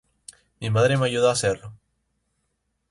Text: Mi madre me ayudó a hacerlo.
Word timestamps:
Mi 0.59 0.71
madre 0.71 0.97
me 0.97 1.05
ayudó 1.05 1.29
a 1.29 1.33
hacerlo. 1.33 1.75